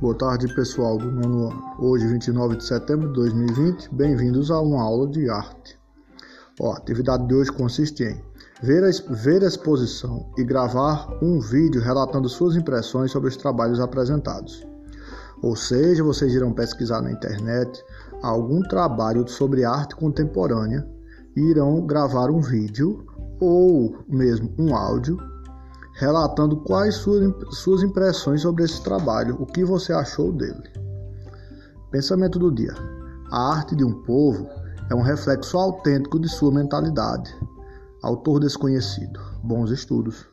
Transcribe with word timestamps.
Boa 0.00 0.14
tarde, 0.14 0.46
pessoal 0.54 0.96
do 0.96 1.10
nono 1.10 1.48
ano. 1.48 1.74
Hoje, 1.76 2.06
29 2.06 2.58
de 2.58 2.64
setembro 2.64 3.08
de 3.08 3.14
2020, 3.14 3.92
bem-vindos 3.92 4.48
a 4.48 4.60
uma 4.60 4.80
aula 4.80 5.08
de 5.08 5.28
arte. 5.28 5.76
Ó, 6.60 6.72
a 6.72 6.76
atividade 6.76 7.26
de 7.26 7.34
hoje 7.34 7.50
consiste 7.50 8.04
em 8.04 8.22
ver 8.62 8.84
a, 8.84 8.90
ver 9.12 9.42
a 9.42 9.48
exposição 9.48 10.30
e 10.38 10.44
gravar 10.44 11.08
um 11.20 11.40
vídeo 11.40 11.82
relatando 11.82 12.28
suas 12.28 12.54
impressões 12.54 13.10
sobre 13.10 13.28
os 13.28 13.36
trabalhos 13.36 13.80
apresentados. 13.80 14.64
Ou 15.42 15.56
seja, 15.56 16.04
vocês 16.04 16.32
irão 16.32 16.52
pesquisar 16.52 17.02
na 17.02 17.10
internet 17.10 17.84
algum 18.22 18.62
trabalho 18.62 19.26
sobre 19.26 19.64
arte 19.64 19.96
contemporânea 19.96 20.88
e 21.34 21.40
irão 21.40 21.84
gravar 21.84 22.30
um 22.30 22.40
vídeo 22.40 23.04
ou 23.40 23.96
mesmo 24.06 24.54
um 24.56 24.76
áudio 24.76 25.18
relatando 25.98 26.56
quais 26.58 26.94
suas, 26.94 27.34
suas 27.50 27.82
impressões 27.82 28.42
sobre 28.42 28.64
esse 28.64 28.80
trabalho, 28.82 29.36
o 29.40 29.44
que 29.44 29.64
você 29.64 29.92
achou 29.92 30.32
dele. 30.32 30.70
Pensamento 31.90 32.38
do 32.38 32.52
dia: 32.52 32.74
A 33.30 33.52
arte 33.52 33.74
de 33.74 33.84
um 33.84 34.02
povo 34.04 34.48
é 34.88 34.94
um 34.94 35.02
reflexo 35.02 35.58
autêntico 35.58 36.18
de 36.18 36.28
sua 36.28 36.52
mentalidade. 36.52 37.34
Autor 38.02 38.40
desconhecido. 38.40 39.20
Bons 39.42 39.70
estudos. 39.70 40.26